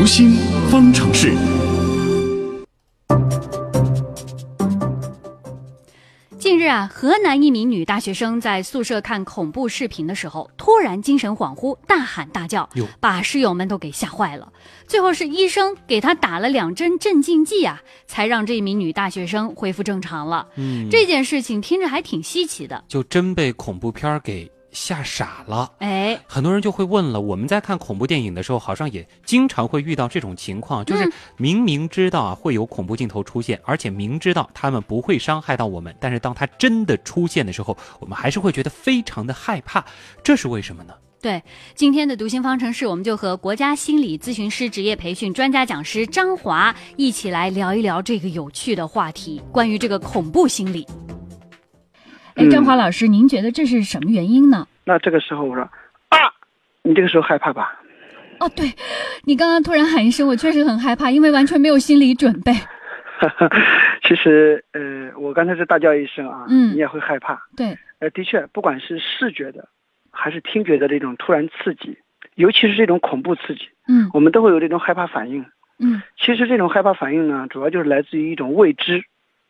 [0.00, 0.30] 读心
[0.70, 1.30] 方程式。
[6.38, 12.66] 近日啊，河南一名女大学生在宿舍看恐怖视频的时候，突然精神恍惚，大喊大叫，
[12.98, 14.50] 把室友们都给吓坏了。
[14.86, 20.48] 最后是医生给她打了两针镇静剂啊，才让这名女大学生恢复正常了。
[20.56, 22.82] 嗯，这件事情听着还挺稀奇的。
[22.88, 25.72] 就真被恐怖片儿给吓傻了。
[25.78, 39.84] 哎，很多人就会问了，我们在看恐怖电影的时候，好像也经常会遇到这种情况，就是嗯明明知道啊会有恐怖镜头出现，而且明知道他们不会伤害到我们，但是当他真的出现的时候，我们还是会觉得非常的害怕，
[40.22, 40.94] 这是为什么呢？
[41.22, 41.42] 对，
[41.74, 50.86] 今天的读心方程式，我们就和国家心理咨询师职业培训专家讲师张华一起来聊一聊这个有趣的话题，关于这个恐怖心理。
[52.40, 54.66] 哎，嗯张华老师，您觉得这是什么原因呢？
[54.84, 55.62] 那这个时候我说
[56.08, 56.18] 啊，
[56.82, 57.78] 你这个时候害怕吧？
[58.40, 58.72] 哦，对，
[59.24, 62.52] 你刚刚突然喊一声，我确实很害怕， 因为完全没有心理准备。
[64.02, 67.38] 其实呃，我刚才是大叫一声啊，嗯你也会害怕。
[67.54, 69.68] 对，呃，的确，不管是视觉的，
[70.10, 71.98] 还是听觉的这种突然刺激，
[72.36, 75.44] 尤其是这种恐怖刺激，嗯我们都会有这种害怕反应。
[75.78, 79.02] 嗯其实这种害怕反应呢，主要就是来自于一种未知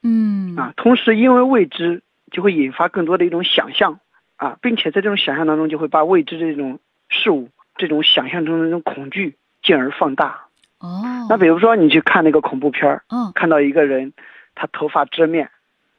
[0.02, 4.00] 嗯啊，同时因为未知，就会引发更多的一种想象
[4.36, 6.78] 啊，并且在这种想象当中，就会把未知的这种
[7.09, 10.47] 事物、这种想象中的那种恐惧，进而放大。
[10.78, 14.12] 哦，那比如说，你去看那个恐怖片儿，哦看到一个人，
[14.55, 15.51] 他头发遮面，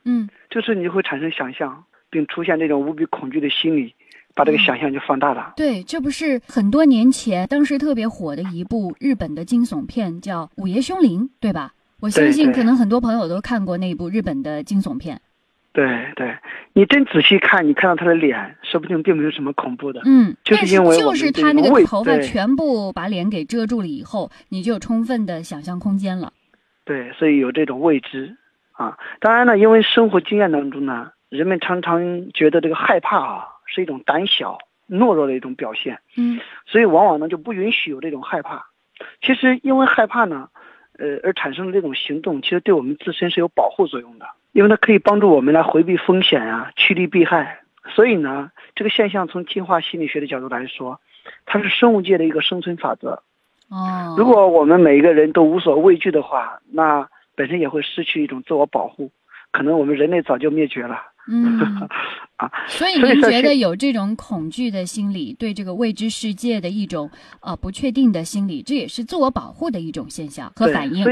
[0.05, 3.93] 嗯这时候你就会产生想象，并出现这种无比恐惧的心理，
[4.33, 5.53] 把这个嗯想象就放大了。
[5.55, 11.73] 对，这不是很多年前当时特别火的一部日本的惊悚片，叫《午夜凶铃》，对吧？
[11.99, 15.21] 我相信可能很多朋友都看过那部日本的惊悚片。
[15.73, 16.35] 对对，
[16.73, 20.01] 你真仔细看，你看到他的脸，说不定并没有什么恐怖的。
[20.03, 26.33] 嗯，就是因为就是他那个头发全部把脸给遮住了以后，你就有充分的想象空间了。
[26.83, 28.35] 对，所以有这种未知
[28.73, 28.97] 啊。
[29.21, 34.57] 当然呢，因为生活经验当中呢，人们常常觉得这个害怕啊是一种胆小、
[34.89, 38.65] 懦弱的一种表现，嗯所以往往呢就不允许有这种害怕。
[39.21, 40.49] 其实因为害怕呢，
[41.01, 47.59] 呃，而产生的这种行动，其实对我们自身是有保护作用的，因为它可以帮助我们来回避风险啊，趋利避害。
[47.95, 51.01] 所以呢，这个现象从进化心理学的角度来说，
[51.47, 53.23] 它是生物界的一个生存法则。
[53.69, 59.09] 哦，如果我们每一个人都无所畏惧的话，那本身也会失去一种自我保护，
[59.51, 61.01] 可能我们人类早就灭绝了。
[61.29, 61.59] 嗯，
[62.37, 67.09] 啊，所以您觉得有这种恐惧的心理，对这个未知世界的一种
[67.41, 71.05] 呃不确定的心理，这也是自我保护的一种现象和反应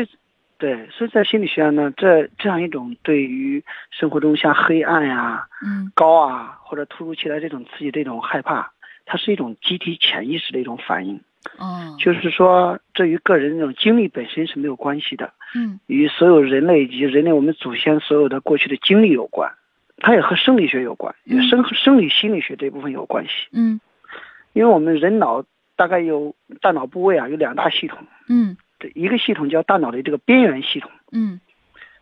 [0.57, 8.69] 对，所以在心理学上呢，这这样一种对于生活中像黑暗呀、嗯高啊或者突如其来这种刺激这种害怕，
[9.05, 11.21] 它是一种集体潜意识的一种反应。
[11.57, 19.49] 哦，就是说，这与个人这种经历本身是没有关系的，嗯与所有人类以及人类我们祖先所有的过去的经历有关。
[19.99, 21.47] 它也和生理学有关，也嗯。
[21.47, 23.31] 生生理心理学这部分有关系。
[23.51, 23.79] 嗯。
[24.53, 25.43] 因为我们人脑
[25.75, 28.57] 大概有大脑部位啊，有两大系统，嗯。
[28.79, 31.39] 这一个系统叫大脑的这个边缘系统，嗯。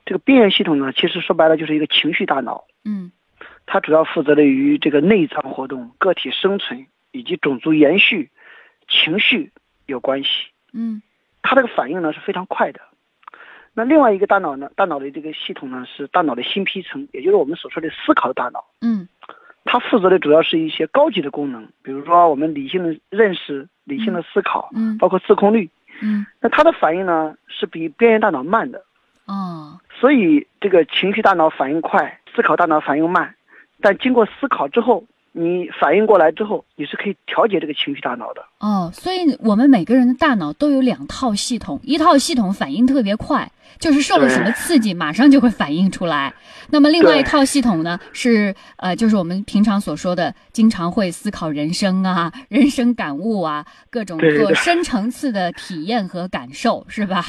[0.06, 3.12] 这个边缘系统呢，其实说白了就是一个情绪大脑，嗯。
[3.66, 8.30] 它主要负责的于这个内脏活动、个体生存以及种族延续、
[8.88, 9.52] 情绪
[9.86, 10.30] 有关系。
[10.72, 11.02] 嗯。
[11.42, 12.82] 它这个反应呢是非常快的。
[13.78, 18.66] 那另外一个大脑呢，大脑的这个系统呢是大脑的新皮层，也就是我们所说的思考的大脑。
[18.82, 19.08] 嗯
[19.66, 25.70] 它负责的主要是一些高级的功能，比如说我们理性的认识、理性的思考，嗯包括自控力。
[26.02, 28.84] 嗯那它的反应呢是比边缘大脑慢的，
[29.26, 33.36] 哦所以这个情绪大脑反应快，思考大脑反应慢。
[33.80, 35.04] 但经过思考之后，
[35.38, 38.44] 你反应过来之后，你是可以调节这个情绪大脑的。
[38.60, 46.34] 哦，所以我们每个人的大脑都有两套系统，一套系统反应特别快，就是受了什么刺激，马上就会反应出来。
[46.72, 57.24] 那么另外一套系统呢，是呃，就是我们平常所说的，经常会思考人生啊、人生感悟啊，各种做深层次的体验和感受，是吧？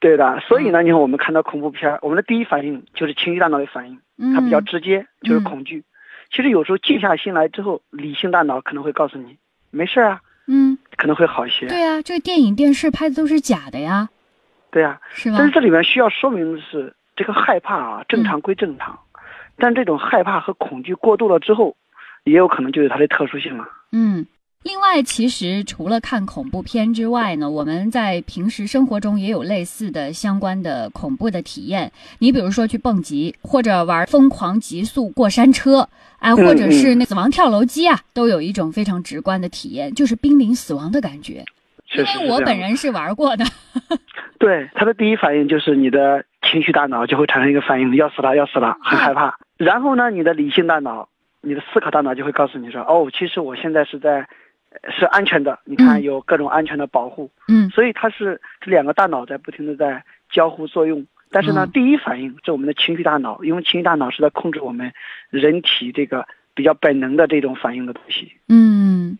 [0.00, 5.84] 对的，所以呢，你看我们看到恐怖片儿，我们的第一反应就是情绪大脑的反应，嗯，它比较直接，就是嗯恐惧。
[6.34, 9.36] 其实有时候静下心来之后，理性大脑可能会告诉你，
[9.70, 11.68] 没事儿啊，嗯，可能会好一些。
[11.68, 14.08] 对啊，这个电影电视拍的都是假的呀，
[14.70, 15.46] 对啊，是吧但？
[15.46, 18.98] 是这里面需要说明的是，这个害怕啊，正常归正常，
[19.56, 21.76] 但这种害怕和恐惧过度了之后，
[22.24, 23.68] 也有可能就有它的特殊性了。
[23.92, 24.26] 嗯，
[24.62, 31.90] 另外，其实除了看恐怖片之外呢，我们在平时生活中也有类似的相关的恐怖的体验。
[32.18, 35.88] 你比如说去蹦极，或者玩疯狂极速过山车，
[36.18, 41.44] 哎， 或者是那死亡跳楼机啊，都有一种非常直观的体验，就是濒临死亡的感觉。
[41.86, 43.44] 确实是因为我本人是玩过的。
[44.38, 49.36] 对他的第一反应就是你的情绪大脑就会产生一个反应，要死了，要死了，很害怕。
[49.56, 51.08] 然后呢，你的理性大脑，
[51.40, 54.26] 你的思考大脑就会告诉你说，哦，其实我现在是在，呃
[54.90, 55.58] 是安全的。
[55.64, 61.06] 你看嗯有各种安全的保护，嗯所以它是这两个大脑在不停的在交互作用。
[61.30, 64.92] 但是呢，嗯第一反应是我们的情绪大脑，因为情绪大脑是在控制我们
[65.30, 68.32] 人体这个比较本能的这种反应的东西。
[68.48, 69.16] 嗯，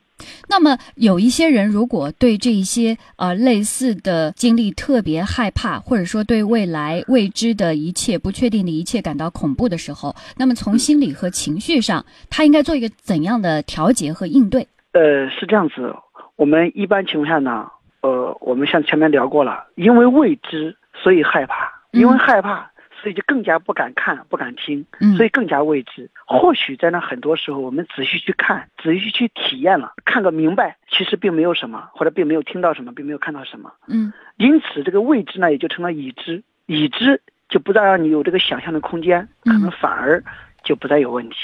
[0.47, 14.67] 那么有一些人如果对这一些呃类似的经历特别害怕，或者说对未来未知的一切、不确定的一切感到恐怖的时候，那么从心理和情绪上，他应该做一个怎样的调节和应对？
[14.93, 15.95] 呃，是这样子，
[16.37, 17.71] 我们一般情况下呢，
[18.03, 26.11] 呃，我们像前面聊过了，因为未知，所以害怕，因为嗯害怕，所以就更加不敢看、不敢听，嗯所以更加未知。
[26.27, 33.73] 或许在那很多时候，我们仔细去看、仔细去体验了，看个明白，其实并没有什么，或者并没有听到什么，并没有看到什么。
[33.89, 40.23] 嗯因此，这个未知呢，也就成了已知，已知就不再让你有这个想象的空间，可能嗯反而
[40.63, 41.37] 就不再有问题。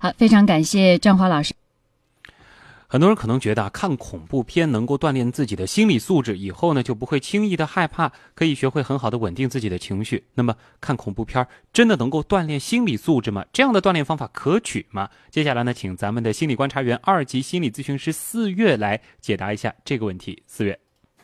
[0.00, 1.54] 好，非常感谢张华老师。
[2.92, 10.24] 很多人可能觉得啊，看恐怖片能够锻炼自己的心理素质，以后呢就不会轻易的害怕，可以学会很好的稳定自己的情绪。
[10.34, 13.44] 那么，看恐怖片真的能够锻炼心理素质吗？
[13.52, 15.08] 这样的锻炼方法可取吗？
[15.30, 20.42] 接下来呢，请咱们的心理观察员、二级心理咨询师四月来解答一下这个问题。
[20.48, 20.76] 四月，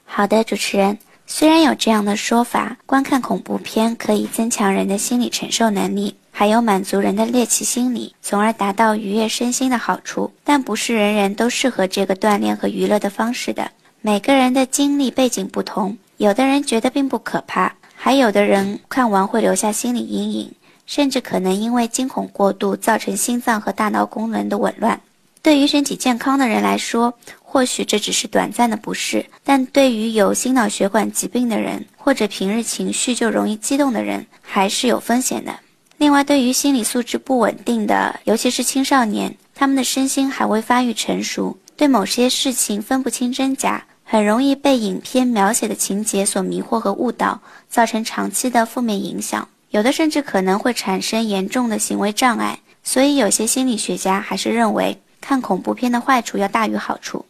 [0.05, 0.97] 好的，主持人。
[1.27, 13.71] 虽然有这样的说法，观看恐怖片可以增强人的心理承受能力，还有满足人的猎奇心理，从而达到愉悦身心的好处，但不是人人都适合这个锻炼和娱乐的方式的。
[14.03, 20.53] 每个人的经历背景不同，有的人觉得并不可怕，还有的人看完会留下心理阴影，
[20.85, 25.01] 甚至可能因为惊恐过度造成心脏和大脑功能的紊乱。
[25.41, 27.11] 对于身体健康的人来说，
[27.43, 35.51] 或许这只是短暂的不适，但对于有心脑血管疾病的人，或者平日情绪就容易激动的人，还是有风险的。
[35.99, 47.41] 另外，对于心理素质不稳定的，尤其是青少年，他们的身心还未发育成熟，对某些事情分不清真假，很容易被影片描写的情节所迷惑和误导，
[47.71, 49.49] 造成长期的负面影响。
[49.71, 52.59] 有的甚至可能会产生严重的行为障碍。
[52.83, 57.25] 所以，有些心理学家还是认为，看恐怖片的坏处要大于好处。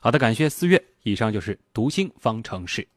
[0.00, 0.82] 好的，感谢四月。
[1.02, 2.88] 以上就是读心方程式。